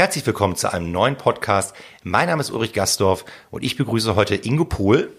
[0.00, 1.76] Herzlich willkommen zu einem neuen Podcast.
[2.04, 5.12] Mein Name ist Ulrich Gastorf und ich begrüße heute Ingo Pohl.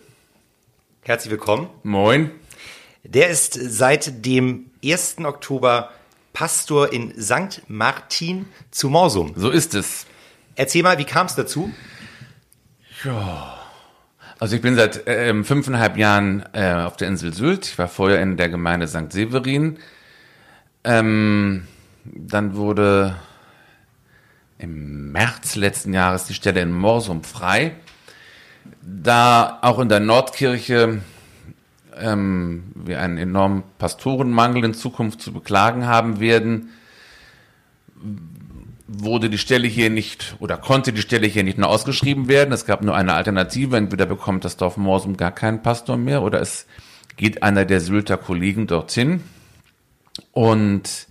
[1.03, 1.69] Herzlich willkommen.
[1.83, 2.31] Moin.
[3.03, 5.17] Der ist seit dem 1.
[5.19, 5.91] Oktober
[6.33, 7.61] Pastor in St.
[7.67, 9.33] Martin zu Morsum.
[9.35, 10.07] So ist es.
[10.55, 11.71] Erzähl mal, wie kam es dazu?
[13.03, 13.59] Ja.
[14.39, 17.67] Also ich bin seit äh, fünfeinhalb Jahren äh, auf der Insel Sylt.
[17.67, 19.11] Ich war vorher in der Gemeinde St.
[19.11, 19.77] Severin.
[20.83, 21.67] Ähm,
[22.03, 23.19] dann wurde
[24.62, 27.73] im März letzten Jahres die Stelle in Morsum frei.
[28.81, 31.02] Da auch in der Nordkirche
[31.98, 36.70] ähm, wir einen enormen Pastorenmangel in Zukunft zu beklagen haben werden,
[38.88, 42.52] wurde die Stelle hier nicht oder konnte die Stelle hier nicht nur ausgeschrieben werden.
[42.52, 43.78] Es gab nur eine Alternative.
[43.78, 46.66] Entweder bekommt das Dorf Morsum gar keinen Pastor mehr oder es
[47.17, 49.23] geht einer der Sylter Kollegen dorthin.
[50.34, 51.08] Und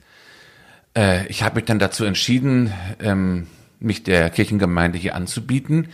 [1.00, 3.47] äh, ich habe mich dann dazu entschieden, ähm,
[3.81, 5.88] mich der Kirchengemeinde hier anzubieten.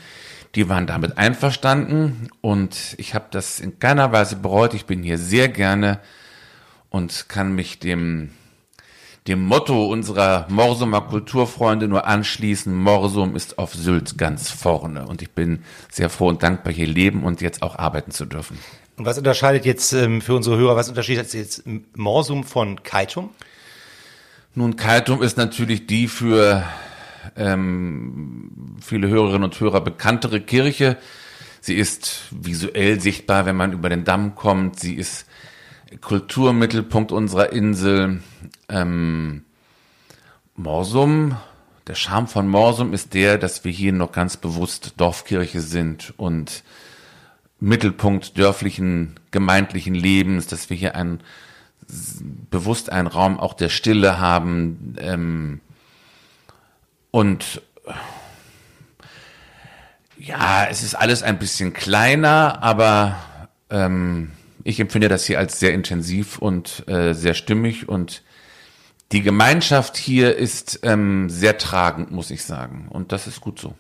[0.54, 4.74] Die waren damit einverstanden und ich habe das in keiner Weise bereut.
[4.74, 6.00] Ich bin hier sehr gerne
[6.88, 8.30] und kann mich dem,
[9.28, 12.74] dem Motto unserer Morsumer Kulturfreunde nur anschließen.
[12.74, 17.22] Morsum ist auf Sylt ganz vorne und ich bin sehr froh und dankbar, hier leben
[17.22, 18.58] und jetzt auch arbeiten zu dürfen.
[18.96, 21.64] Und was unterscheidet jetzt ähm, für unsere Hörer, was unterscheidet jetzt
[21.94, 23.30] Morsum von Kaitum?
[24.58, 26.64] Nun, Kaitum ist natürlich die für
[27.36, 30.96] ähm, viele Hörerinnen und Hörer bekanntere Kirche.
[31.60, 34.80] Sie ist visuell sichtbar, wenn man über den Damm kommt.
[34.80, 35.26] Sie ist
[36.00, 38.22] Kulturmittelpunkt unserer Insel.
[38.70, 39.44] Ähm,
[40.54, 41.36] Morsum,
[41.86, 46.64] der Charme von Morsum ist der, dass wir hier noch ganz bewusst Dorfkirche sind und
[47.60, 51.20] Mittelpunkt dörflichen, gemeindlichen Lebens, dass wir hier ein
[52.50, 55.60] bewusst einen Raum auch der Stille haben ähm,
[57.10, 57.62] und
[60.18, 63.16] ja, es ist alles ein bisschen kleiner, aber
[63.70, 64.32] ähm,
[64.64, 68.22] ich empfinde das hier als sehr intensiv und äh, sehr stimmig und
[69.12, 72.88] die Gemeinschaft hier ist ähm, sehr tragend, muss ich sagen.
[72.90, 73.74] Und das ist gut so.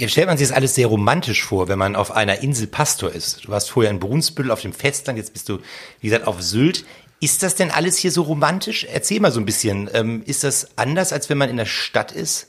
[0.00, 3.10] Jetzt stellt man sich das alles sehr romantisch vor, wenn man auf einer Insel Pastor
[3.10, 3.44] ist.
[3.44, 5.58] Du warst vorher in Brunsbüttel auf dem Festland, jetzt bist du,
[6.00, 6.84] wie gesagt, auf Sylt.
[7.18, 8.84] Ist das denn alles hier so romantisch?
[8.84, 9.90] Erzähl mal so ein bisschen.
[9.92, 12.46] Ähm, ist das anders, als wenn man in der Stadt ist?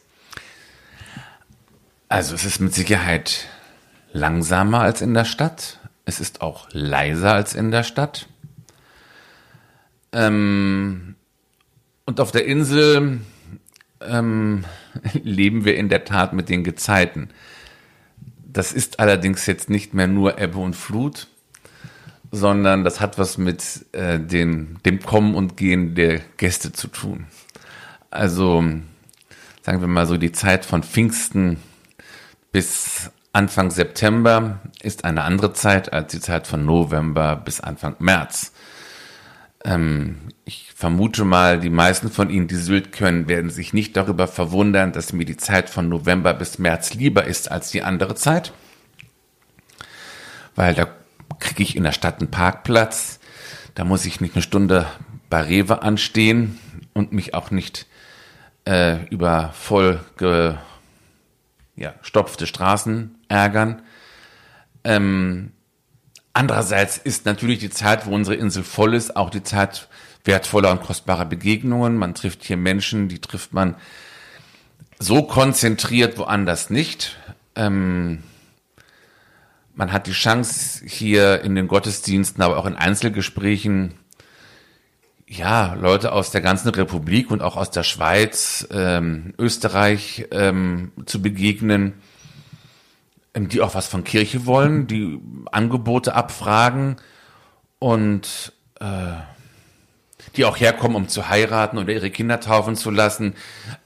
[2.08, 3.48] Also es ist mit Sicherheit
[4.14, 5.80] langsamer als in der Stadt.
[6.06, 8.28] Es ist auch leiser als in der Stadt.
[10.12, 11.16] Ähm,
[12.06, 13.22] und auf der Insel
[14.02, 14.66] ähm,
[15.24, 17.30] leben wir in der Tat mit den Gezeiten.
[18.46, 21.28] Das ist allerdings jetzt nicht mehr nur Ebbe und Flut,
[22.32, 27.28] sondern das hat was mit äh, den, dem Kommen und Gehen der Gäste zu tun.
[28.12, 28.64] Also
[29.62, 31.58] sagen wir mal so, die Zeit von Pfingsten
[32.52, 38.52] bis Anfang September ist eine andere Zeit als die Zeit von November bis Anfang März.
[39.66, 44.28] Ähm, ich vermute mal, die meisten von Ihnen, die Sylt können, werden sich nicht darüber
[44.28, 48.54] verwundern, dass mir die Zeit von November bis März lieber ist als die andere Zeit.
[50.56, 50.88] Weil da
[51.40, 53.20] kriege ich in der Stadt einen Parkplatz.
[53.76, 54.88] Da muss ich nicht eine Stunde
[55.30, 56.60] bei Rewe anstehen
[56.94, 57.86] und mich auch nicht
[58.66, 63.82] äh, über voll gestopfte ja, Straßen ärgern.
[64.84, 65.52] Ähm,
[66.34, 69.88] andererseits ist natürlich die Zeit, wo unsere Insel voll ist, auch die Zeit
[70.24, 71.98] wertvoller und kostbarer Begegnungen.
[71.98, 73.76] Man trifft hier Menschen, die trifft man
[75.00, 77.18] so konzentriert woanders nicht.
[77.56, 78.24] Ähm,
[79.74, 83.94] man hat die Chance hier in den Gottesdiensten, aber auch in Einzelgesprächen,
[85.26, 91.22] ja, Leute aus der ganzen Republik und auch aus der Schweiz, ähm, Österreich ähm, zu
[91.22, 91.94] begegnen,
[93.48, 95.20] die auch was von Kirche wollen, die
[95.52, 96.98] Angebote abfragen
[97.80, 99.14] und äh,
[100.36, 103.34] die auch herkommen, um zu heiraten oder ihre Kinder taufen zu lassen.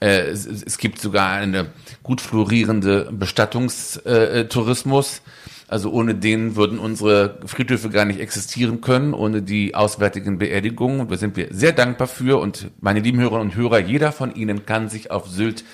[0.00, 1.68] Äh, es, es, gibt sogar eine
[2.02, 5.22] gut florierende Bestattungstourismus.
[5.66, 11.00] Also ohne den würden unsere Friedhöfe gar nicht existieren können, ohne die auswärtigen Beerdigungen.
[11.00, 12.38] Und da sind wir sehr dankbar für.
[12.38, 15.64] Und meine lieben Hörerinnen und Hörer, jeder von Ihnen kann sich auf Sylt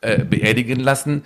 [0.00, 1.24] äh, beerdigen lassen.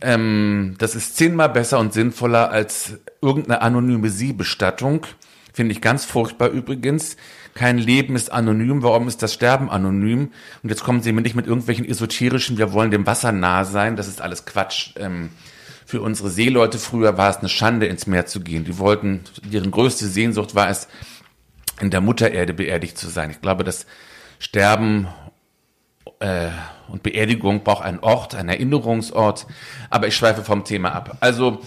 [0.00, 5.06] Ähm, das ist zehnmal besser und sinnvoller als irgendeine anonyme Sie-Bestattung.
[5.52, 7.16] Finde ich ganz furchtbar übrigens.
[7.54, 8.82] Kein Leben ist anonym.
[8.82, 10.30] Warum ist das Sterben anonym?
[10.62, 13.96] Und jetzt kommen Sie mir nicht mit irgendwelchen esoterischen, wir wollen dem Wasser nah sein.
[13.96, 14.92] Das ist alles Quatsch.
[14.96, 15.30] Ähm,
[15.84, 18.64] für unsere Seeleute früher war es eine Schande, ins Meer zu gehen.
[18.64, 20.86] Die wollten, deren größte Sehnsucht war es,
[21.80, 23.30] in der Muttererde beerdigt zu sein.
[23.30, 23.86] Ich glaube, das
[24.38, 25.08] Sterben
[26.20, 26.50] äh,
[26.88, 29.46] und Beerdigung braucht einen Ort, einen Erinnerungsort.
[29.90, 31.16] Aber ich schweife vom Thema ab.
[31.20, 31.60] Also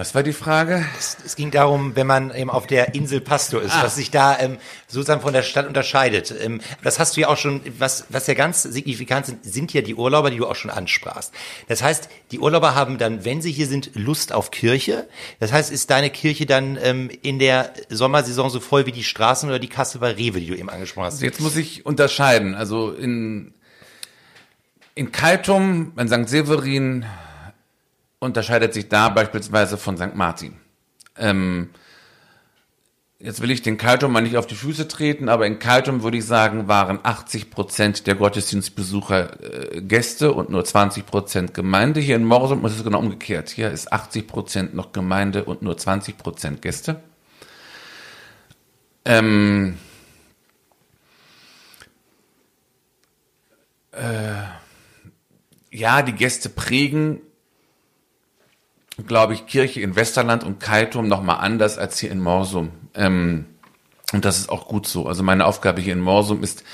[0.00, 0.82] was war die Frage?
[0.98, 3.82] Es, es, ging darum, wenn man eben auf der Insel Pastor ist, ah.
[3.82, 4.56] was sich da ähm,
[4.88, 6.34] sozusagen von der Stadt unterscheidet.
[6.40, 9.82] Ähm, das hast du ja auch schon, was, was ja ganz signifikant sind, sind ja
[9.82, 11.34] die Urlauber, die du auch schon ansprachst.
[11.68, 15.06] Das heißt, die Urlauber haben dann, wenn sie hier sind, Lust auf Kirche.
[15.38, 19.50] Das heißt, ist deine Kirche dann ähm, in der Sommersaison so voll wie die Straßen
[19.50, 21.20] oder die Kasse bei Rewe, die du eben angesprochen hast?
[21.20, 22.54] Jetzt muss ich unterscheiden.
[22.54, 23.52] Also in,
[24.94, 26.26] in Kaltum, in St.
[26.26, 27.04] Severin,
[28.20, 30.14] unterscheidet sich da beispielsweise von St.
[30.14, 30.56] Martin.
[31.16, 31.70] Ähm,
[33.18, 36.18] jetzt will ich den Kaltum mal nicht auf die Füße treten, aber in Kaltum würde
[36.18, 42.00] ich sagen, waren 80 Prozent der Gottesdienstbesucher äh, Gäste und nur 20 Prozent Gemeinde.
[42.00, 43.48] Hier in Morsum ist es genau umgekehrt.
[43.48, 47.02] Hier ist 80 Prozent noch Gemeinde und nur 20 Prozent Gäste.
[49.06, 49.78] Ähm,
[53.92, 54.42] äh,
[55.70, 57.20] ja, die Gäste prägen
[59.06, 62.70] glaube ich, Kirche in Westerland und Kaitum nochmal anders als hier in Morsum.
[62.94, 63.46] Ähm,
[64.12, 65.06] und das ist auch gut so.
[65.06, 66.64] Also meine Aufgabe hier in Morsum ist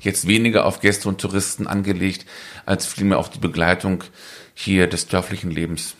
[0.00, 2.26] jetzt weniger auf Gäste und Touristen angelegt,
[2.64, 4.04] als vielmehr auf die Begleitung
[4.54, 5.94] hier des dörflichen Lebens.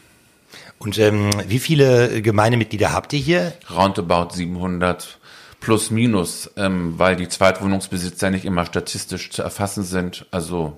[0.79, 3.53] Und ähm, wie viele Gemeindemitglieder habt ihr hier?
[3.71, 5.19] Roundabout 700
[5.61, 10.27] plus minus, ähm, weil die Zweitwohnungsbesitzer nicht immer statistisch zu erfassen sind.
[10.31, 10.77] Also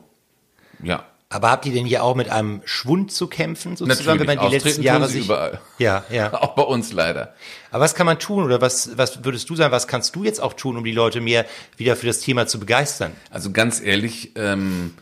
[0.82, 1.04] ja.
[1.30, 4.50] Aber habt ihr denn hier auch mit einem Schwund zu kämpfen, sozusagen, Natürlich, wenn man
[4.50, 5.60] die letzten Jahre sich überall.
[5.76, 6.32] Ja, ja.
[6.42, 7.34] Auch bei uns leider.
[7.70, 10.40] Aber was kann man tun oder was was würdest du sagen, was kannst du jetzt
[10.40, 11.44] auch tun, um die Leute mehr
[11.76, 13.12] wieder für das Thema zu begeistern?
[13.30, 14.94] Also ganz ehrlich, ähm,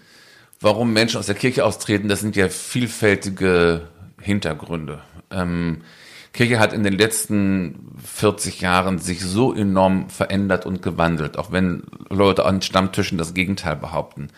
[0.60, 3.88] warum Menschen aus der Kirche austreten, das sind ja vielfältige
[4.20, 5.02] Hintergründe.
[5.30, 5.82] Ähm,
[6.32, 11.84] Kirche hat in den letzten 40 Jahren sich so enorm verändert und gewandelt, auch wenn
[12.10, 14.28] Leute an Stammtischen das Gegenteil behaupten.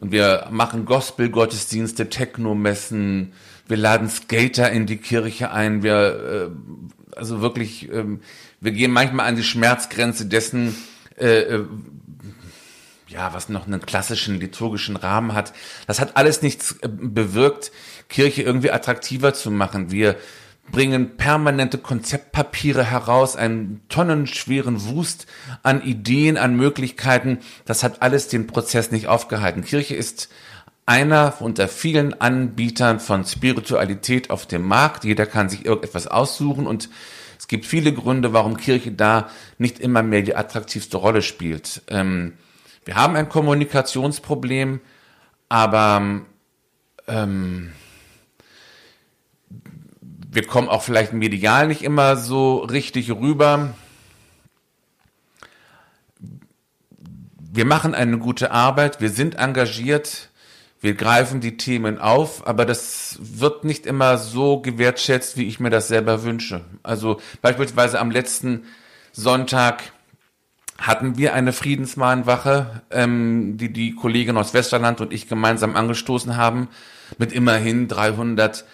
[0.00, 3.32] Und wir machen Gospel-Gottesdienste, Techno-Messen,
[3.68, 6.50] wir laden Skater in die Kirche ein, wir,
[7.14, 8.04] äh, also wirklich, äh,
[8.60, 10.76] wir gehen manchmal an die Schmerzgrenze dessen,
[11.18, 11.64] äh, äh,
[13.08, 15.52] ja, was noch einen klassischen liturgischen Rahmen hat.
[15.86, 17.72] Das hat alles nichts äh, bewirkt,
[18.08, 19.90] Kirche irgendwie attraktiver zu machen.
[19.90, 20.16] Wir
[20.72, 25.26] bringen permanente Konzeptpapiere heraus, einen tonnenschweren Wust
[25.62, 27.38] an Ideen, an Möglichkeiten.
[27.64, 29.64] Das hat alles den Prozess nicht aufgehalten.
[29.64, 30.28] Kirche ist
[30.86, 35.04] einer unter vielen Anbietern von Spiritualität auf dem Markt.
[35.04, 36.88] Jeder kann sich irgendetwas aussuchen und
[37.38, 41.82] es gibt viele Gründe, warum Kirche da nicht immer mehr die attraktivste Rolle spielt.
[41.88, 42.34] Ähm,
[42.84, 44.80] wir haben ein Kommunikationsproblem,
[45.48, 46.20] aber
[47.08, 47.72] ähm,
[50.36, 53.70] wir kommen auch vielleicht medial nicht immer so richtig rüber.
[57.38, 60.28] Wir machen eine gute Arbeit, wir sind engagiert,
[60.82, 65.70] wir greifen die Themen auf, aber das wird nicht immer so gewertschätzt, wie ich mir
[65.70, 66.60] das selber wünsche.
[66.82, 68.64] Also beispielsweise am letzten
[69.12, 69.84] Sonntag
[70.76, 76.68] hatten wir eine Friedensmahnwache, ähm, die die Kollegin aus Westerland und ich gemeinsam angestoßen haben,
[77.16, 78.66] mit immerhin 300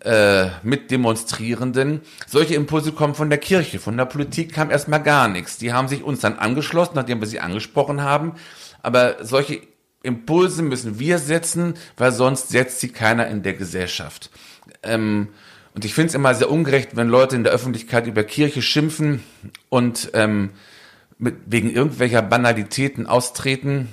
[0.00, 2.02] äh, mit Demonstrierenden.
[2.26, 5.58] Solche Impulse kommen von der Kirche, von der Politik kam erstmal gar nichts.
[5.58, 8.34] Die haben sich uns dann angeschlossen, nachdem wir sie angesprochen haben.
[8.82, 9.60] Aber solche
[10.02, 14.30] Impulse müssen wir setzen, weil sonst setzt sie keiner in der Gesellschaft.
[14.82, 15.28] Ähm,
[15.74, 19.22] und ich finde es immer sehr ungerecht, wenn Leute in der Öffentlichkeit über Kirche schimpfen
[19.68, 20.50] und ähm,
[21.18, 23.88] mit, wegen irgendwelcher Banalitäten austreten.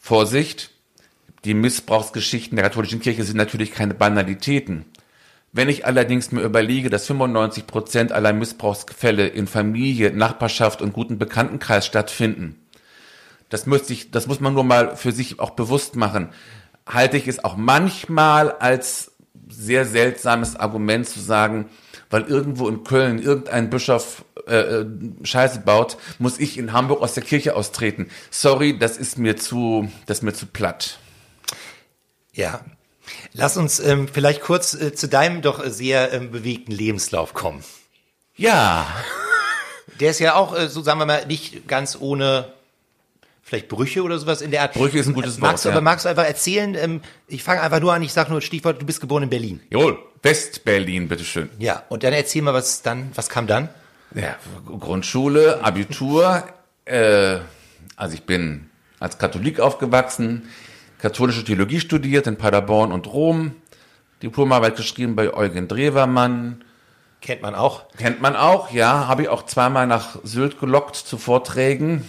[0.00, 0.70] Vorsicht,
[1.46, 4.84] die Missbrauchsgeschichten der katholischen Kirche sind natürlich keine Banalitäten.
[5.52, 11.18] Wenn ich allerdings mir überlege, dass 95 Prozent aller Missbrauchsfälle in Familie, Nachbarschaft und guten
[11.18, 12.56] Bekanntenkreis stattfinden,
[13.48, 16.30] das muss, ich, das muss man nur mal für sich auch bewusst machen,
[16.84, 19.12] halte ich es auch manchmal als
[19.48, 21.66] sehr seltsames Argument zu sagen,
[22.10, 24.86] weil irgendwo in Köln irgendein Bischof äh, äh,
[25.22, 28.08] Scheiße baut, muss ich in Hamburg aus der Kirche austreten.
[28.30, 30.98] Sorry, das ist mir zu, das ist mir zu platt.
[32.36, 32.60] Ja.
[33.32, 37.64] Lass uns ähm, vielleicht kurz äh, zu deinem doch sehr ähm, bewegten Lebenslauf kommen.
[38.36, 38.86] Ja.
[40.00, 42.52] Der ist ja auch, äh, so sagen wir mal, nicht ganz ohne
[43.42, 44.74] vielleicht Brüche oder sowas in der Art.
[44.74, 45.72] Brüche ist ein gutes magst Wort.
[45.72, 48.42] Du, aber magst du einfach erzählen, ähm, ich fange einfach nur an, ich sage nur
[48.42, 49.60] Stichwort, du bist geboren in Berlin.
[49.70, 51.48] Jawohl, West-Berlin, bitteschön.
[51.58, 53.68] Ja, und dann erzähl mal, was dann, was kam dann?
[54.14, 56.44] Ja, Grundschule, Abitur.
[56.84, 57.38] Äh,
[57.94, 60.48] also ich bin als Katholik aufgewachsen,
[61.06, 63.52] katholische Theologie studiert in Paderborn und Rom,
[64.24, 66.64] Diplomarbeit geschrieben bei Eugen Drewermann.
[67.20, 67.84] Kennt man auch.
[67.96, 69.06] Kennt man auch, ja.
[69.06, 72.04] Habe ich auch zweimal nach Sylt gelockt zu Vorträgen.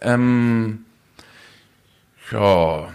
[0.00, 0.84] Ähm,
[2.30, 2.86] ja,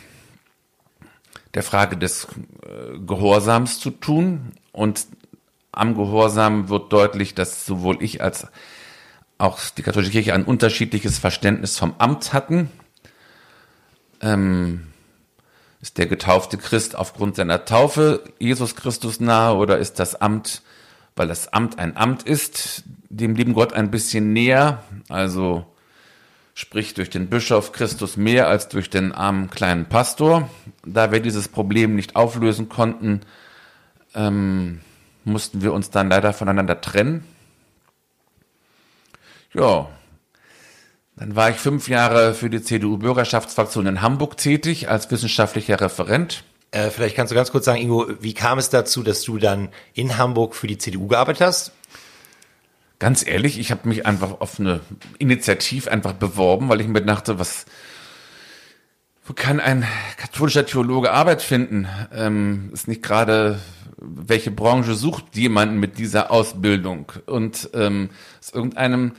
[1.53, 2.27] der Frage des
[2.63, 4.53] äh, Gehorsams zu tun.
[4.72, 5.08] Und
[5.72, 8.48] am Gehorsam wird deutlich, dass sowohl ich als
[9.38, 12.70] auch die katholische Kirche ein unterschiedliches Verständnis vom Amt hatten.
[14.22, 14.88] Ähm,
[15.86, 20.63] ist der getaufte Christ aufgrund seiner Taufe Jesus Christus nahe oder ist das Amt,
[21.15, 24.82] weil das Amt ein Amt ist, dem lieben Gott ein bisschen näher?
[25.10, 25.63] Also
[26.56, 30.50] sprich durch den Bischof Christus mehr als durch den armen kleinen Pastor.
[30.84, 33.22] Da wir dieses Problem nicht auflösen konnten,
[34.15, 34.82] ähm,
[35.24, 37.24] mussten wir uns dann leider voneinander trennen.
[39.54, 39.88] Ja,
[41.17, 46.43] dann war ich fünf Jahre für die CDU-Bürgerschaftsfraktion in Hamburg tätig als wissenschaftlicher Referent.
[46.72, 49.69] Äh, vielleicht kannst du ganz kurz sagen, Ingo, wie kam es dazu, dass du dann
[49.93, 51.72] in Hamburg für die CDU gearbeitet hast?
[53.00, 54.81] Ganz ehrlich, ich habe mich einfach auf eine
[55.17, 57.65] Initiative einfach beworben, weil ich mir dachte, was,
[59.25, 59.86] wo kann ein
[60.17, 61.88] katholischer Theologe Arbeit finden?
[62.13, 63.60] Ähm, ist nicht gerade,
[63.98, 67.12] welche Branche sucht jemanden mit dieser Ausbildung?
[67.25, 68.10] Und ähm,
[68.41, 69.13] aus irgendeinem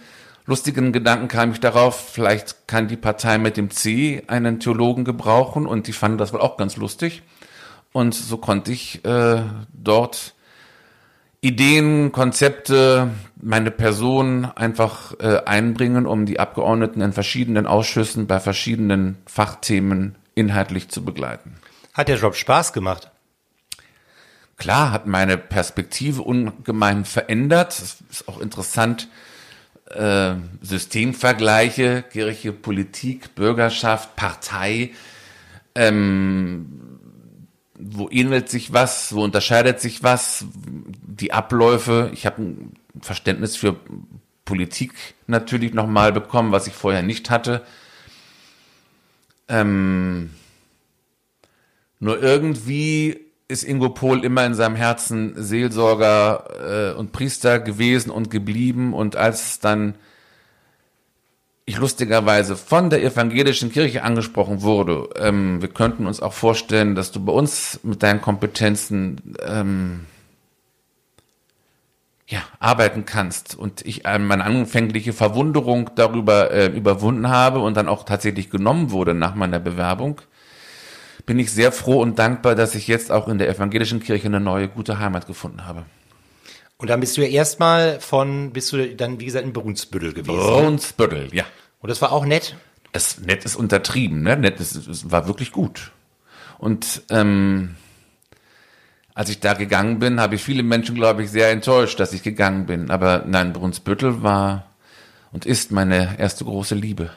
[0.47, 5.67] lustigen Gedanken kam ich darauf, vielleicht kann die Partei mit dem C einen Theologen gebrauchen
[5.67, 7.23] und die fanden das wohl auch ganz lustig.
[7.93, 10.35] Und so konnte ich äh, dort
[11.41, 13.11] Ideen, Konzepte,
[13.41, 20.89] meine Person einfach äh, einbringen, um die Abgeordneten in verschiedenen Ausschüssen bei verschiedenen Fachthemen inhaltlich
[20.89, 21.55] zu begleiten.
[21.95, 23.11] Hat der Job Spaß gemacht?
[24.57, 27.73] Klar, hat meine Perspektive ungemein verändert.
[27.73, 29.09] Es ist auch interessant,
[29.91, 34.91] äh, Systemvergleiche, Kirche, Politik, Bürgerschaft, Partei,
[35.75, 36.99] ähm,
[37.79, 42.11] wo ähnelt sich was, wo unterscheidet sich was, die Abläufe.
[42.15, 43.77] Ich habe ein Verständnis für
[44.45, 44.93] Politik
[45.27, 47.63] natürlich nochmal bekommen, was ich vorher nicht hatte.
[49.49, 50.31] Ähm,
[51.99, 58.31] nur irgendwie ist Ingo Pohl immer in seinem Herzen Seelsorger äh, und Priester gewesen und
[58.31, 58.93] geblieben.
[58.93, 59.95] Und als dann
[61.65, 67.11] ich lustigerweise von der evangelischen Kirche angesprochen wurde, ähm, wir könnten uns auch vorstellen, dass
[67.11, 70.07] du bei uns mit deinen Kompetenzen ähm,
[72.29, 77.89] ja, arbeiten kannst und ich äh, meine anfängliche Verwunderung darüber äh, überwunden habe und dann
[77.89, 80.21] auch tatsächlich genommen wurde nach meiner Bewerbung,
[81.27, 84.41] bin ich sehr froh und dankbar, dass ich jetzt auch in der evangelischen Kirche eine
[84.41, 85.85] neue gute Heimat gefunden habe.
[86.79, 90.39] Und dann bist du ja erstmal von, bist du dann, wie gesagt, in Brunsbüttel gewesen.
[90.39, 91.45] Brunsbüttel, ja.
[91.81, 92.57] Und das war auch nett?
[92.93, 94.37] Das nett ist untertrieben, ne?
[94.37, 95.91] Nett ist, es war wirklich gut.
[96.59, 97.77] Und ähm,
[99.15, 102.23] als ich da gegangen bin, habe ich viele Menschen, glaube ich, sehr enttäuscht, dass ich
[102.23, 102.91] gegangen bin.
[102.91, 104.67] Aber nein, Brunsbüttel war
[105.33, 107.11] und ist meine erste große Liebe.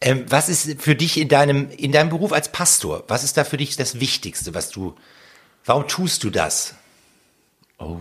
[0.00, 3.44] Ähm, was ist für dich in deinem, in deinem Beruf als Pastor, was ist da
[3.44, 4.96] für dich das Wichtigste, was du,
[5.64, 6.74] warum tust du das?
[7.78, 7.98] Oh.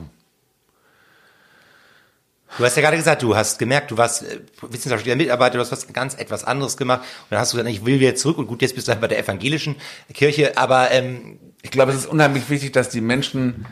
[2.57, 5.71] Du hast ja gerade gesagt, du hast gemerkt, du warst äh, wissenschaftlicher Mitarbeiter, du hast
[5.71, 8.47] was ganz etwas anderes gemacht und dann hast du gesagt, ich will wieder zurück und
[8.47, 9.75] gut, jetzt bist du halt bei der evangelischen
[10.13, 13.65] Kirche, aber ähm, Ich glaube, es ist unheimlich wichtig, dass die Menschen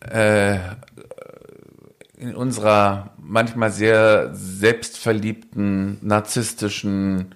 [0.00, 0.58] äh,
[2.16, 7.34] in unserer manchmal sehr selbstverliebten, narzisstischen,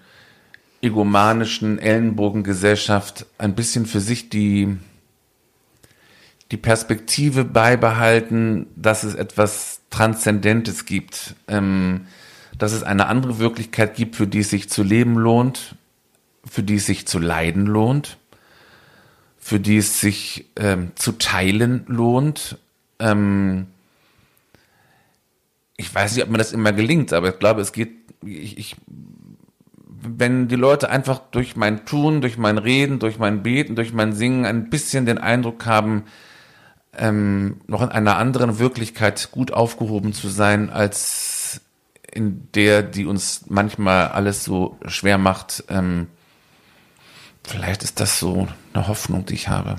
[0.83, 4.79] egomanischen Ellenbogengesellschaft ein bisschen für sich die,
[6.51, 12.07] die Perspektive beibehalten, dass es etwas Transzendentes gibt, ähm,
[12.57, 15.75] dass es eine andere Wirklichkeit gibt, für die es sich zu leben lohnt,
[16.47, 18.17] für die es sich zu leiden lohnt,
[19.39, 22.57] für die es sich ähm, zu teilen lohnt.
[22.99, 23.67] Ähm,
[25.91, 27.91] ich weiß nicht, ob mir das immer gelingt, aber ich glaube, es geht,
[28.25, 28.77] ich, ich,
[29.87, 34.13] wenn die Leute einfach durch mein Tun, durch mein Reden, durch mein Beten, durch mein
[34.13, 36.05] Singen ein bisschen den Eindruck haben,
[36.97, 41.61] ähm, noch in einer anderen Wirklichkeit gut aufgehoben zu sein, als
[42.13, 46.07] in der, die uns manchmal alles so schwer macht, ähm,
[47.43, 49.75] vielleicht ist das so eine Hoffnung, die ich habe.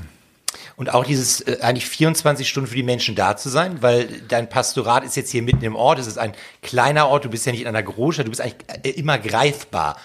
[0.81, 4.49] Und auch dieses äh, eigentlich 24 Stunden für die Menschen da zu sein, weil dein
[4.49, 6.31] Pastorat ist jetzt hier mitten im Ort, es ist ein
[6.63, 9.97] kleiner Ort, du bist ja nicht in einer Großstadt, du bist eigentlich äh, immer greifbar,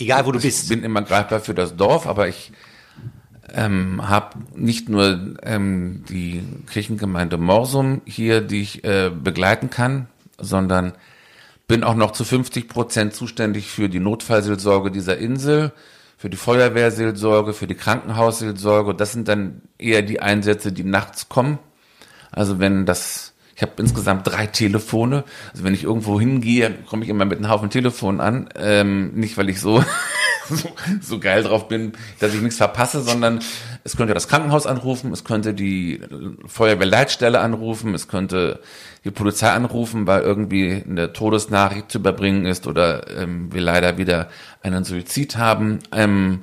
[0.00, 0.68] egal wo du Ich bist.
[0.68, 2.50] bin immer greifbar für das Dorf, aber ich
[3.54, 6.42] ähm, habe nicht nur ähm, die
[6.72, 10.94] Kirchengemeinde Morsum hier, die ich äh, begleiten kann, sondern
[11.68, 15.72] bin auch noch zu 50 Prozent zuständig für die Notfallseelsorge dieser Insel,
[16.16, 18.94] für die Feuerwehrseelsorge, für die Krankenhausseelsorge.
[18.94, 21.58] Das sind dann eher die Einsätze, die nachts kommen.
[22.30, 25.24] Also wenn das, ich habe insgesamt drei Telefone.
[25.52, 28.48] Also wenn ich irgendwo hingehe, komme ich immer mit einem Haufen Telefon an.
[28.56, 29.84] Ähm, nicht, weil ich so,
[30.54, 30.68] so,
[31.00, 33.40] so geil drauf bin, dass ich nichts verpasse, sondern
[33.84, 36.00] es könnte das Krankenhaus anrufen, es könnte die
[36.46, 38.60] Feuerwehrleitstelle anrufen, es könnte
[39.04, 44.28] die Polizei anrufen, weil irgendwie eine Todesnachricht zu überbringen ist oder ähm, wir leider wieder
[44.62, 45.78] einen Suizid haben.
[45.92, 46.42] Ähm,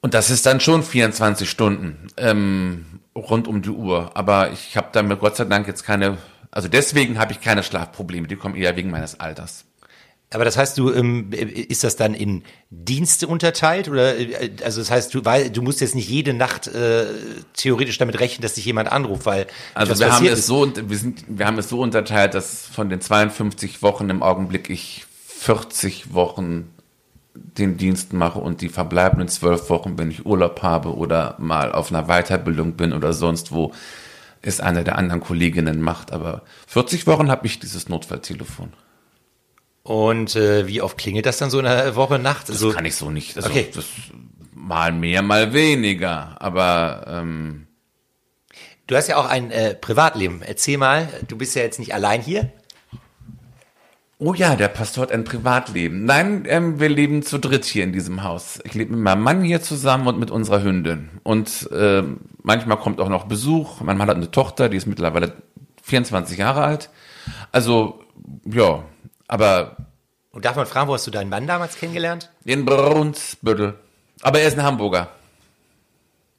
[0.00, 4.10] und das ist dann schon 24 Stunden ähm, rund um die Uhr.
[4.14, 6.18] Aber ich habe damit Gott sei Dank jetzt keine,
[6.50, 8.26] also deswegen habe ich keine Schlafprobleme.
[8.26, 9.64] Die kommen eher wegen meines Alters.
[10.32, 14.90] Aber das heißt, du ähm, ist das dann in Dienste unterteilt oder äh, also das
[14.90, 17.06] heißt, du weil du musst jetzt nicht jede Nacht äh,
[17.54, 21.24] theoretisch damit rechnen, dass dich jemand anruft, weil Also wir haben es so wir sind
[21.28, 26.70] wir haben es so unterteilt, dass von den 52 Wochen im Augenblick ich 40 Wochen
[27.34, 31.90] den Dienst mache und die verbleibenden zwölf Wochen, wenn ich Urlaub habe oder mal auf
[31.90, 33.72] einer Weiterbildung bin oder sonst wo,
[34.42, 36.12] ist eine der anderen Kolleginnen macht.
[36.12, 38.72] Aber 40 Wochen habe ich dieses Notfalltelefon.
[39.82, 42.46] Und äh, wie oft klingelt das dann so in der Woche nachts?
[42.46, 43.36] Das Also kann ich so nicht.
[43.36, 43.68] Also Okay.
[43.74, 43.84] das,
[44.54, 46.36] mal mehr, mal weniger.
[46.40, 47.66] Aber ähm,
[48.86, 50.40] du hast ja auch ein äh, Privatleben.
[50.42, 52.52] Erzähl mal, du bist ja jetzt nicht allein hier.
[54.18, 56.04] Oh ja, der Pastor hat ein Privatleben.
[56.04, 58.60] Nein, ähm, wir leben zu dritt hier in diesem Haus.
[58.62, 61.10] Ich lebe mit meinem Mann hier zusammen und mit unserer Hündin.
[61.24, 63.80] Und ähm, manchmal kommt auch noch Besuch.
[63.80, 65.32] Mein Mann hat eine Tochter, die ist mittlerweile
[65.82, 66.90] 24 Jahre alt.
[67.50, 68.04] Also,
[68.44, 68.84] ja,
[69.32, 69.76] aber
[70.30, 72.30] Und darf man fragen, wo hast du deinen Mann damals kennengelernt?
[72.44, 73.78] in Brunsbüttel.
[74.20, 75.08] Aber er ist ein Hamburger.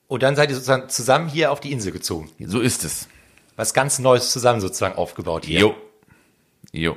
[0.07, 2.29] Und dann seid ihr sozusagen zusammen hier auf die Insel gezogen.
[2.39, 3.07] So ist es.
[3.55, 5.59] Was ganz Neues zusammen sozusagen aufgebaut hier.
[5.59, 5.75] Jo.
[6.71, 6.95] Jo.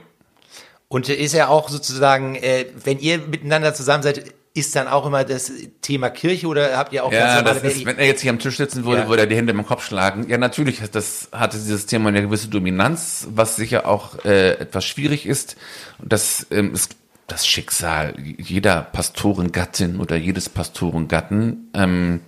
[0.89, 5.25] Und ist ja auch sozusagen, äh, wenn ihr miteinander zusammen seid, ist dann auch immer
[5.25, 8.31] das Thema Kirche oder habt ihr auch Ja, ganz das ist, wenn er jetzt hier
[8.31, 9.09] am Tisch sitzen würde, Ja.
[9.09, 10.29] würde er die Hände im Kopf schlagen.
[10.29, 14.85] Ja, natürlich hat das, hatte dieses Thema eine gewisse Dominanz, was sicher auch äh, etwas
[14.87, 15.57] schwierig ist.
[15.99, 21.71] Und das ähm, ist das Schicksal jeder Pastorengattin oder jedes Pastorengatten.
[21.75, 22.21] Ähm,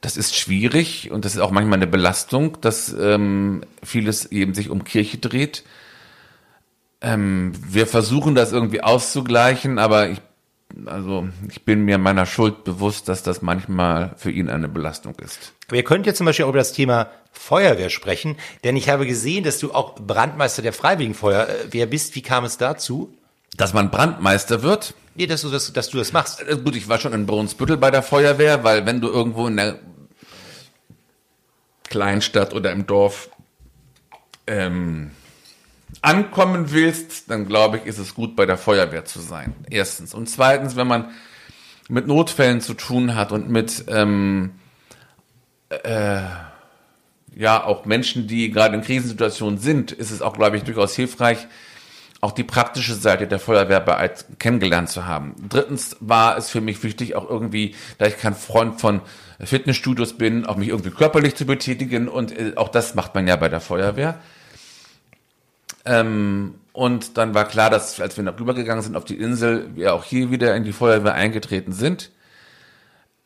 [0.00, 4.68] das ist schwierig und das ist auch manchmal eine Belastung, dass ähm, vieles eben sich
[4.68, 5.64] um Kirche dreht.
[7.00, 10.20] Ähm, wir versuchen das irgendwie auszugleichen, aber ich
[10.86, 15.52] also ich bin mir meiner Schuld bewusst, dass das manchmal für ihn eine Belastung ist.
[15.68, 19.06] Aber ihr könnt jetzt zum Beispiel auch über das Thema Feuerwehr sprechen, denn ich habe
[19.06, 22.14] gesehen, dass du auch Brandmeister der Freiwilligen Feuerwehr bist.
[22.14, 23.12] Wie kam es dazu?
[23.56, 26.40] Dass man Brandmeister wird, Nee, dass du das, dass du das machst.
[26.42, 29.56] äh, gut, ich war schon in Brunsbüttel bei der Feuerwehr, weil wenn du irgendwo in
[29.56, 29.78] der
[31.88, 33.30] Kleinstadt oder im Dorf
[34.46, 35.12] ähm,
[36.04, 39.54] ankommen willst, dann glaube ich, ist es gut, bei der Feuerwehr zu sein.
[39.70, 40.14] Erstens.
[40.14, 41.10] Und zweitens, wenn man
[41.88, 44.52] mit Notfällen zu tun hat und mit ähm,
[45.70, 46.20] äh,
[47.36, 51.46] ja auch Menschen, die gerade in Krisensituationen sind, ist es auch, glaube ich, durchaus hilfreich,
[52.20, 55.34] auch die praktische Seite der Feuerwehrarbeit kennengelernt zu haben.
[55.48, 59.00] Drittens war es für mich wichtig, auch irgendwie, da ich kein Freund von
[59.40, 63.36] Fitnessstudios bin, auch mich irgendwie körperlich zu betätigen und äh, auch das macht man ja
[63.36, 64.20] bei der Feuerwehr.
[65.84, 69.94] Ähm, und dann war klar, dass als wir noch rübergegangen sind auf die Insel, wir
[69.94, 72.10] auch hier wieder in die Feuerwehr eingetreten sind.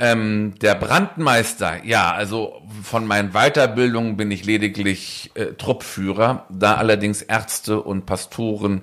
[0.01, 7.23] Ähm, der Brandmeister, ja, also von meinen Weiterbildungen bin ich lediglich äh, Truppführer, da allerdings
[7.23, 8.83] Ärzte und Pastoren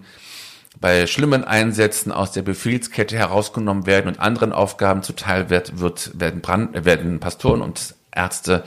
[0.82, 6.42] bei schlimmen Einsätzen aus der Befehlskette herausgenommen werden und anderen Aufgaben zuteil wird, wird werden,
[6.42, 8.64] Brand, werden Pastoren und Ärzte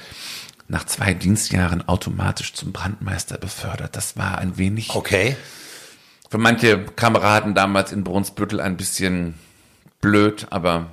[0.69, 3.97] nach zwei Dienstjahren automatisch zum Brandmeister befördert.
[3.97, 5.37] Das war ein wenig Okay.
[6.31, 9.35] für manche Kameraden damals in Brunsbüttel ein bisschen
[10.01, 10.91] blöd, aber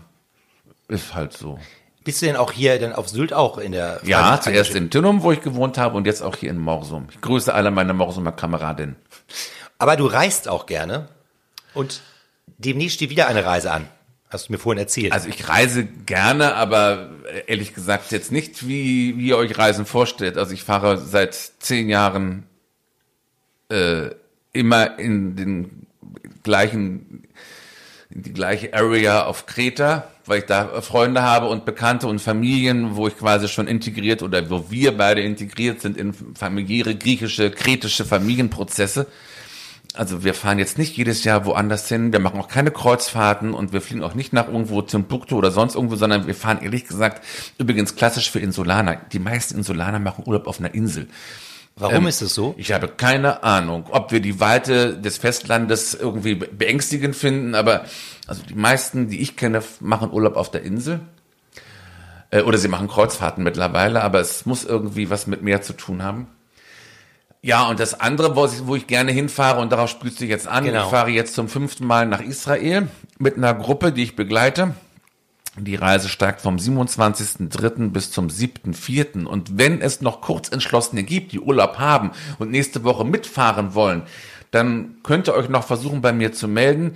[0.88, 1.60] ist halt so.
[2.04, 4.76] Bist du denn auch hier dann auf Sylt auch in der Ja, Freizeit zuerst engagiert?
[4.76, 7.08] in Tinnum, wo ich gewohnt habe, und jetzt auch hier in Morsum.
[7.12, 8.96] Ich grüße alle meine Morsumer Kameradinnen.
[9.80, 11.10] Aber du reist auch gerne
[11.74, 12.02] und
[12.60, 13.88] demnächst steht wieder eine Reise an.
[14.30, 15.14] Hast du mir vorhin erzählt.
[15.14, 17.12] Also ich reise gerne, aber
[17.46, 20.38] ehrlich gesagt jetzt nicht, wie, wie ihr euch Reisen vorstellt.
[20.38, 22.44] Also ich fahre seit zehn Jahren
[23.70, 24.10] äh,
[24.52, 25.88] immer in den
[26.44, 27.28] gleichen,
[28.10, 32.96] in die gleiche Area auf Kreta, weil ich da Freunde habe und Bekannte und Familien,
[32.96, 38.06] wo ich quasi schon integriert oder wo wir beide integriert sind in familiäre griechische, kretische
[38.06, 39.08] Familienprozesse.
[39.98, 43.74] Also wir fahren jetzt nicht jedes Jahr woanders hin, wir machen auch keine Kreuzfahrten und
[43.74, 47.24] wir fliegen auch nicht nach irgendwo Timbuktu oder sonst irgendwo, sondern wir fahren ehrlich gesagt,
[47.58, 48.98] übrigens klassisch für Insulaner.
[49.12, 51.08] Die meisten Insulaner machen Urlaub auf einer Insel.
[51.78, 52.56] Warum ähm, ist es so?
[52.58, 57.84] Ich habe keine Ahnung, ob wir die Weite des Festlandes irgendwie be- beängstigend finden, aber
[58.28, 61.02] also die meisten, die ich kenne, machen Urlaub auf der Insel.
[62.32, 66.02] Äh, Oder sie machen Kreuzfahrten mittlerweile, aber es muss irgendwie was mit Meer zu tun
[66.02, 66.28] haben.
[67.46, 70.48] Ja, und das andere, wo ich, wo ich gerne hinfahre, und darauf spielst du jetzt
[70.48, 70.86] an, Genau.
[70.86, 72.88] ich fahre jetzt zum fünften Mal nach Israel
[73.20, 74.74] mit einer Gruppe, die ich begleite.
[75.56, 77.92] Die Reise steigt vom 27.03.
[77.92, 79.26] bis zum 7.04.
[79.26, 84.02] Und wenn es noch Kurzentschlossene gibt, die Urlaub haben und nächste Woche mitfahren wollen,
[84.50, 86.96] dann könnt ihr euch noch versuchen, bei mir zu melden.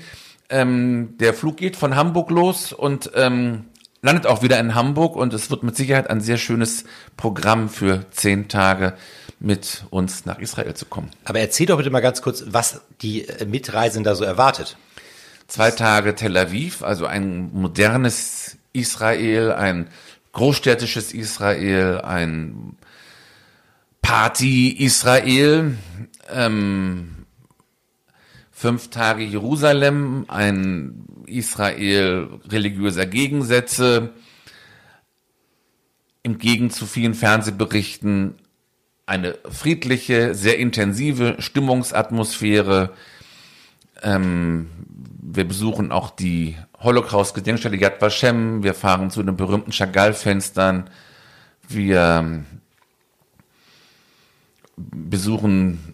[0.50, 3.66] Ähm, der Flug geht von Hamburg los und ähm,
[4.02, 6.86] landet auch wieder in Hamburg und es wird mit Sicherheit ein sehr schönes
[7.18, 8.96] Programm für zehn Tage
[9.40, 11.10] mit uns nach Israel zu kommen.
[11.24, 14.78] Aber erzähl doch bitte mal ganz kurz, was die äh, Mitreisenden da so erwartet.
[15.48, 19.88] zwei Tage Tel Aviv, also ein modernes Israel, ein
[20.34, 22.78] großstädtisches Israel, ein
[24.02, 25.78] Party-Israel,
[26.30, 27.26] ähm,
[28.52, 34.14] fünf Tage Jerusalem, ein Israel religiöser Gegensätze,
[36.24, 38.36] im Gegensatz zu vielen Fernsehberichten
[39.10, 42.92] eine friedliche, sehr intensive Stimmungsatmosphäre,
[44.02, 48.64] wir besuchen auch die Holocaust-Gedenkstätte Yad Vashem.
[48.64, 50.90] Wir fahren zu den berühmten Chagall-Fenstern.
[51.68, 52.46] Wir ähm,
[54.78, 55.94] besuchen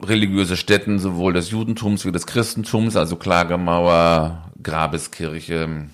[0.00, 5.86] religiöse Stätten sowohl des Judentums wie des Christentums, also Klagemauer, Grabeskirche.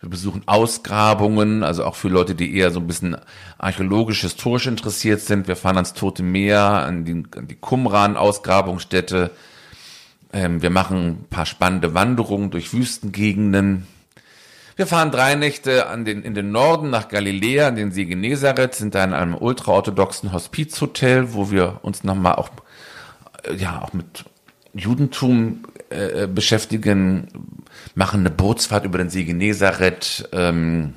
[0.00, 3.16] Wir besuchen Ausgrabungen, also auch für Leute, die eher so ein bisschen
[3.56, 5.48] archäologisch, historisch interessiert sind.
[5.48, 9.30] Wir fahren ans Tote Meer, an die, an die Qumran-Ausgrabungsstätte.
[10.32, 13.86] Ähm, wir machen ein paar spannende Wanderungen durch Wüstengegenden.
[14.76, 18.74] Wir fahren drei Nächte an den, in den Norden nach Galiläa, an den See Genezareth,
[18.74, 22.50] sind da in einem ultraorthodoxen Hospizhotel, wo wir uns nochmal auch,
[23.44, 24.26] äh, ja, auch mit
[24.76, 27.28] Judentum äh, beschäftigen,
[27.94, 30.28] machen eine Bootsfahrt über den See Genezareth.
[30.32, 30.94] Ähm,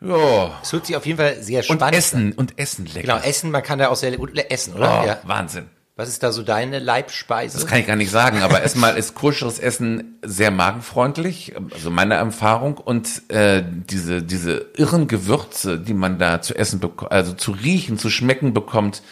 [0.00, 0.58] ja.
[0.62, 1.94] Es hört sich auf jeden Fall sehr Und spannend an.
[1.94, 3.00] Essen, und Essen lecker.
[3.02, 5.02] Genau, Essen, man kann da auch sehr gut essen, oder?
[5.02, 5.18] Oh, Ja.
[5.24, 5.66] Wahnsinn.
[5.94, 7.58] Was ist da so deine Leibspeise?
[7.58, 12.14] Das kann ich gar nicht sagen, aber erstmal ist koscheres Essen sehr magenfreundlich, also meine
[12.14, 12.78] Erfahrung.
[12.78, 17.98] Und äh, diese, diese irren Gewürze, die man da zu essen bekommt, also zu riechen,
[17.98, 19.02] zu schmecken bekommt,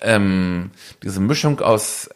[0.00, 0.70] ähm,
[1.02, 2.08] diese Mischung aus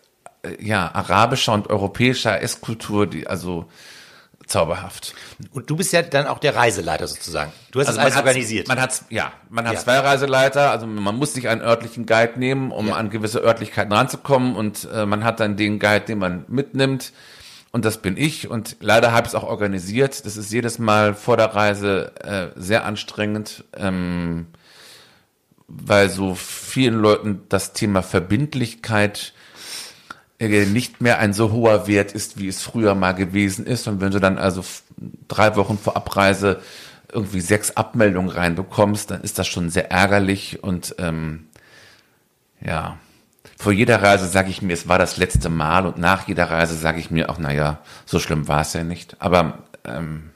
[0.42, 3.66] äh, ja, arabischer und europäischer Esskultur, die also
[4.46, 5.14] zauberhaft.
[5.52, 7.52] Und du bist ja dann auch der Reiseleiter sozusagen.
[7.70, 8.66] Du hast das man alles hat's- organisiert.
[8.68, 9.80] Man hat ja, man hat Ja.
[9.80, 12.94] zwei Reiseleiter, also man muss sich einen örtlichen Guide nehmen, um Ja.
[12.94, 17.12] an gewisse Örtlichkeiten ranzukommen und äh, man hat dann den Guide, den man mitnimmt
[17.70, 20.26] und das bin ich und leider habe ich es auch organisiert.
[20.26, 24.48] Das ist jedes Mal vor der Reise äh, sehr anstrengend, ähm,
[25.70, 29.33] weil so vielen Leuten das Thema Verbindlichkeit
[30.38, 33.87] äh, nicht mehr ein so hoher Wert ist, wie es früher mal gewesen ist.
[33.87, 34.64] Und wenn du dann also
[35.28, 36.61] drei Wochen vor Abreise
[37.12, 41.48] irgendwie sechs Abmeldungen reinbekommst, dann ist das schon sehr ärgerlich und ähm,
[42.61, 42.98] ja.
[43.59, 46.74] vor jeder Reise sage ich mir, es war das letzte Mal und nach jeder Reise
[46.74, 49.16] sage ich mir auch, naja, so schlimm war es ja nicht.
[49.18, 50.30] Aber ähm,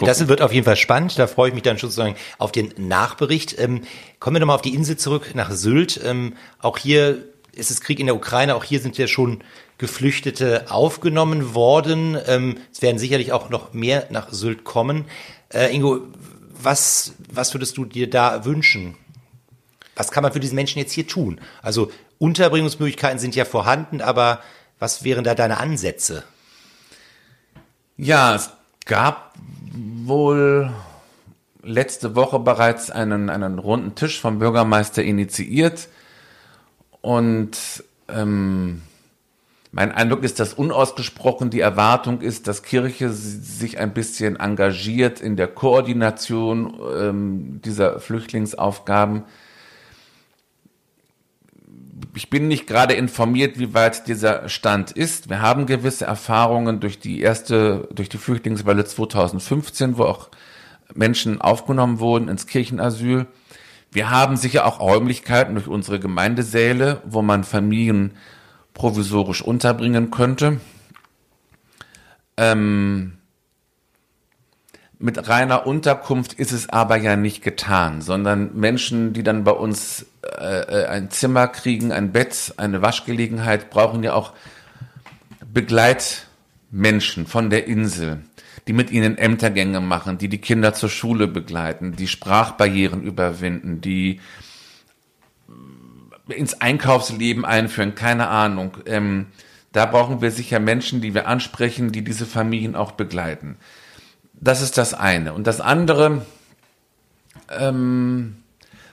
[0.00, 1.18] das wird auf jeden Fall spannend.
[1.18, 3.58] Da freue ich mich dann schon sozusagen auf den Nachbericht.
[3.58, 3.82] Ähm,
[4.18, 6.00] kommen wir nochmal auf die Insel zurück nach Sylt.
[6.04, 8.54] Ähm, auch hier ist es Krieg in der Ukraine.
[8.54, 9.42] Auch hier sind ja schon
[9.78, 12.16] Geflüchtete aufgenommen worden.
[12.26, 15.06] Ähm, es werden sicherlich auch noch mehr nach Sylt kommen.
[15.52, 16.00] Äh, Ingo,
[16.50, 18.96] was, was würdest du dir da wünschen?
[19.96, 21.40] Was kann man für diese Menschen jetzt hier tun?
[21.60, 24.40] Also Unterbringungsmöglichkeiten sind ja vorhanden, aber
[24.78, 26.24] was wären da deine Ansätze?
[27.96, 28.50] Ja, es
[28.84, 29.34] gab
[30.06, 30.70] wohl
[31.62, 35.88] letzte Woche bereits einen, einen runden Tisch vom Bürgermeister initiiert
[37.00, 37.56] und
[38.08, 38.82] ähm,
[39.74, 45.36] mein Eindruck ist, dass unausgesprochen die Erwartung ist, dass Kirche sich ein bisschen engagiert in
[45.36, 49.22] der Koordination ähm, dieser Flüchtlingsaufgaben.
[52.14, 55.30] Ich bin nicht gerade informiert, wie weit dieser Stand ist.
[55.30, 60.28] Wir haben gewisse Erfahrungen durch die erste, durch die Flüchtlingswelle 2015, wo auch
[60.94, 63.26] Menschen aufgenommen wurden ins Kirchenasyl.
[63.90, 68.12] Wir haben sicher auch Räumlichkeiten durch unsere Gemeindesäle, wo man Familien
[68.74, 70.60] provisorisch unterbringen könnte.
[72.36, 73.18] Ähm,
[75.02, 80.06] mit reiner Unterkunft ist es aber ja nicht getan, sondern Menschen, die dann bei uns
[80.22, 84.32] äh, ein Zimmer kriegen, ein Bett, eine Waschgelegenheit, brauchen ja auch
[85.52, 88.22] Begleitmenschen von der Insel,
[88.68, 94.20] die mit ihnen Ämtergänge machen, die die Kinder zur Schule begleiten, die Sprachbarrieren überwinden, die
[96.28, 98.76] ins Einkaufsleben einführen, keine Ahnung.
[98.86, 99.26] Ähm,
[99.72, 103.56] da brauchen wir sicher Menschen, die wir ansprechen, die diese Familien auch begleiten.
[104.42, 105.34] Das ist das eine.
[105.34, 106.26] Und das andere,
[107.48, 108.42] ähm,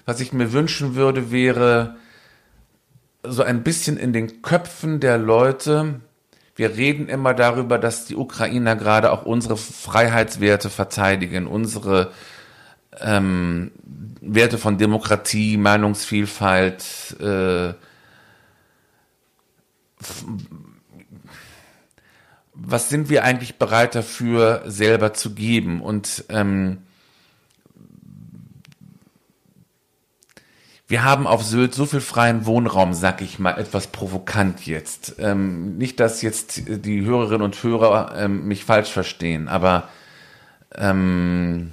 [0.06, 1.96] was ich mir wünschen würde, wäre
[3.24, 6.02] so ein bisschen in den Köpfen der Leute.
[6.56, 12.12] Wir reden immer darüber, dass die Ukrainer gerade auch unsere Freiheitswerte verteidigen, unsere
[13.02, 13.72] ähm,
[14.22, 17.74] Werte von Demokratie, Meinungsvielfalt, äh,
[22.62, 25.82] was sind wir eigentlich bereit dafür selber zu geben?
[25.82, 26.80] Und ähm,
[30.88, 35.16] wir haben auf Sylt so viel freien Wohnraum, sag ich mal, etwas provokant jetzt.
[35.20, 39.88] Ähm, nicht, dass jetzt die Hörerinnen und Hörer ähm, mich falsch verstehen, aber
[40.76, 41.72] ähm,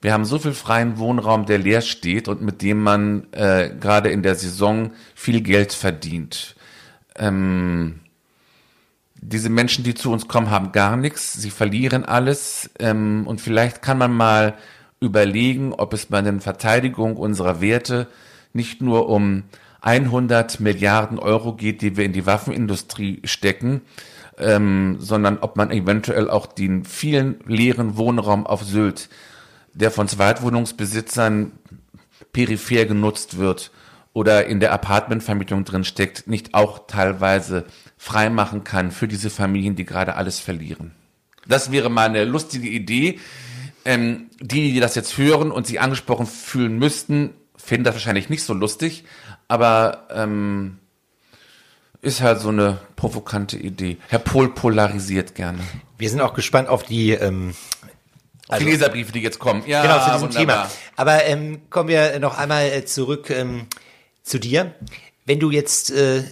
[0.00, 4.10] wir haben so viel freien Wohnraum, der leer steht und mit dem man äh, gerade
[4.10, 6.54] in der Saison viel Geld verdient.
[7.16, 8.00] Ähm,
[9.20, 12.70] diese Menschen, die zu uns kommen, haben gar nichts, sie verlieren alles.
[12.78, 14.54] Ähm, und vielleicht kann man mal
[15.00, 18.08] überlegen, ob es bei der Verteidigung unserer Werte
[18.52, 19.44] nicht nur um
[19.80, 23.82] 100 Milliarden Euro geht, die wir in die Waffenindustrie stecken,
[24.38, 29.08] ähm, sondern ob man eventuell auch den vielen leeren Wohnraum auf Sylt
[29.78, 31.52] der von Zweitwohnungsbesitzern
[32.32, 33.70] peripher genutzt wird
[34.12, 37.64] oder in der Apartmentvermietung drin steckt, nicht auch teilweise
[37.98, 40.92] freimachen kann für diese Familien, die gerade alles verlieren.
[41.46, 43.18] Das wäre mal eine lustige Idee.
[43.84, 48.42] Ähm, die, die das jetzt hören und sich angesprochen fühlen müssten, finden das wahrscheinlich nicht
[48.42, 49.04] so lustig,
[49.46, 50.78] aber ähm,
[52.02, 53.96] ist halt so eine provokante Idee.
[54.08, 55.60] Herr Pohl polarisiert gerne.
[55.96, 57.54] Wir sind auch gespannt auf die ähm,
[58.48, 59.62] also, die Leserbriefe, die jetzt kommen.
[59.66, 60.68] Ja, genau, zu diesem wunderbar.
[60.68, 60.70] Thema.
[60.96, 63.66] Aber ähm, kommen wir noch einmal äh, zurück ähm,
[64.22, 64.74] zu dir.
[65.26, 66.24] Wenn du jetzt äh,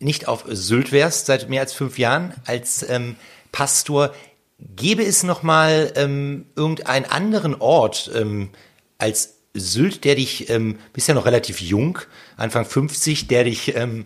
[0.00, 3.16] nicht auf Sylt wärst, seit mehr als fünf Jahren als ähm,
[3.52, 4.14] Pastor,
[4.58, 8.50] gäbe es noch mal ähm, irgendeinen anderen Ort ähm,
[8.98, 11.98] als Sylt, der dich, ähm, bist ja noch relativ jung,
[12.36, 14.04] Anfang 50, der dich ähm,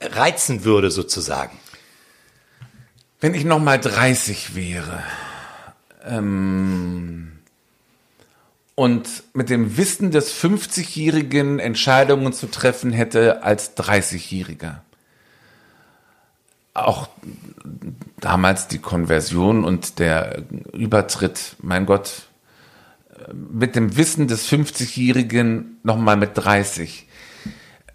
[0.00, 1.58] reizen würde sozusagen?
[3.20, 5.02] Wenn ich noch mal 30 wäre,
[6.04, 7.32] ähm,
[8.74, 14.80] und mit dem Wissen des 50-Jährigen Entscheidungen zu treffen hätte als 30-Jähriger.
[16.74, 17.08] Auch
[18.18, 22.28] damals die Konversion und der Übertritt, mein Gott,
[23.32, 27.06] mit dem Wissen des 50-Jährigen nochmal mit 30.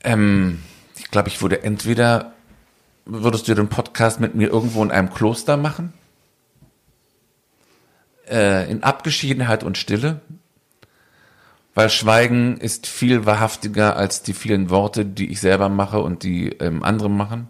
[0.03, 0.63] Ähm,
[0.97, 2.33] ich glaube, ich würde entweder,
[3.05, 5.93] würdest du den Podcast mit mir irgendwo in einem Kloster machen?
[8.29, 10.21] äh, in Abgeschiedenheit und Stille,
[11.73, 16.49] weil Schweigen ist viel wahrhaftiger als die vielen Worte, die ich selber mache und die
[16.49, 17.49] ähm, andere machen.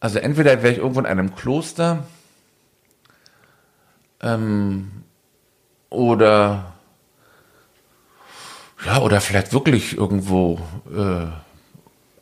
[0.00, 2.06] Also entweder wäre ich irgendwo in einem Kloster
[4.22, 4.90] ähm,
[5.90, 6.72] oder
[8.86, 10.58] ja oder vielleicht wirklich irgendwo
[10.94, 11.26] äh,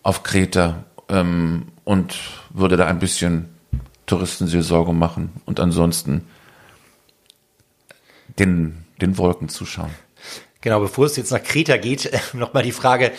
[0.03, 2.19] auf Kreta ähm, und
[2.51, 3.49] würde da ein bisschen
[4.07, 6.27] Touristenseelsorge machen und ansonsten
[8.39, 9.91] den, den Wolken zuschauen.
[10.61, 13.13] Genau, bevor es jetzt nach Kreta geht, nochmal die Frage,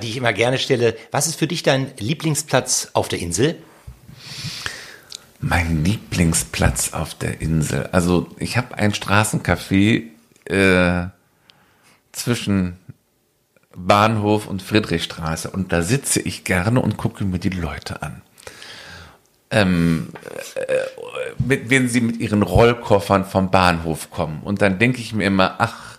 [0.00, 0.96] die ich immer gerne stelle.
[1.10, 3.56] Was ist für dich dein Lieblingsplatz auf der Insel?
[5.40, 7.88] Mein Lieblingsplatz auf der Insel.
[7.92, 10.04] Also ich habe ein Straßencafé
[10.46, 11.06] äh,
[12.12, 12.78] zwischen
[13.76, 18.22] Bahnhof und Friedrichstraße und da sitze ich gerne und gucke mir die Leute an.
[19.50, 20.08] Ähm,
[20.54, 20.62] äh,
[21.38, 25.56] mit, wenn sie mit ihren Rollkoffern vom Bahnhof kommen und dann denke ich mir immer,
[25.58, 25.98] ach,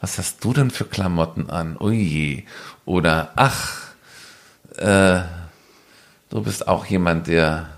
[0.00, 1.76] was hast du denn für Klamotten an?
[1.80, 2.44] Ui,
[2.84, 3.94] oder ach,
[4.76, 5.20] äh,
[6.30, 7.68] du bist auch jemand, der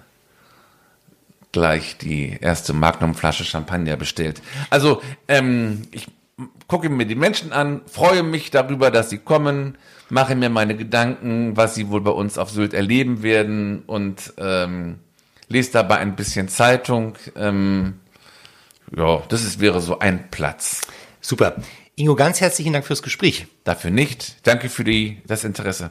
[1.52, 4.42] gleich die erste Magnumflasche Champagner bestellt.
[4.70, 6.08] Also ähm, ich
[6.66, 9.76] gucke mir die Menschen an, freue mich darüber, dass sie kommen,
[10.08, 15.00] mache mir meine Gedanken, was sie wohl bei uns auf Sylt erleben werden und ähm,
[15.48, 17.14] lese dabei ein bisschen Zeitung.
[17.34, 18.00] Ähm,
[18.94, 20.82] ja, das ist, wäre so ein Platz.
[21.20, 21.56] Super.
[21.96, 23.46] Ingo, ganz herzlichen Dank fürs Gespräch.
[23.64, 24.46] Dafür nicht.
[24.46, 25.90] Danke für die, das Interesse.